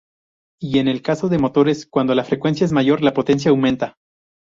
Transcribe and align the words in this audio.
Y 0.59 0.79
en 0.79 0.87
el 0.87 1.03
caso 1.03 1.29
de 1.29 1.37
motores 1.37 1.85
cuando 1.85 2.15
la 2.15 2.23
frecuencia 2.23 2.65
es 2.65 2.71
mayor 2.71 3.03
la 3.03 3.13
potencia 3.13 3.51
aumenta. 3.51 3.97